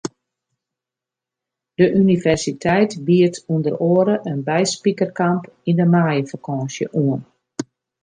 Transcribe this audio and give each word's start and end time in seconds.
De 1.77 1.87
universiteit 2.03 2.91
biedt 3.07 3.37
ûnder 3.53 3.75
oare 3.91 4.15
in 4.31 4.39
byspikerkamp 4.47 5.43
yn 5.69 5.77
de 5.79 5.85
maaiefakânsje 5.93 6.85
oan. 7.05 7.21